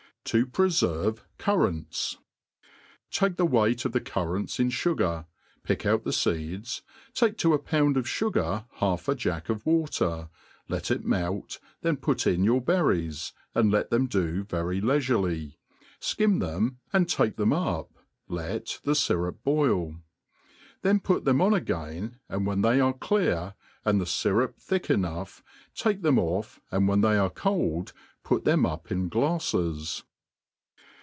[0.21, 2.17] * 7i prefefvi CtHrtanis.
[3.09, 5.25] Take the weight of the currants in fugafr^
[5.63, 6.83] pick out the feeds;
[7.15, 10.29] cake to a pound of fugar half a jack of water,
[10.69, 15.55] let it ipelt, then put in your berries^ and let them do very leifurelyt,
[15.99, 17.91] fkim them, and take them up,
[18.29, 20.01] let the (yrup boil;
[20.83, 23.53] then put them dn again, and \vhcn they' ate deaY;
[23.87, 25.43] ahd the (jfrup thick enough,
[25.73, 27.91] take theiti off, add when they are cold
[28.23, 30.03] put them up in glaile^.